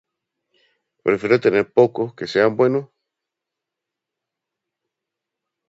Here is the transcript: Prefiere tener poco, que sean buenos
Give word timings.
Prefiere 1.03 1.37
tener 1.37 1.71
poco, 1.71 2.15
que 2.15 2.25
sean 2.25 2.57
buenos 2.57 2.89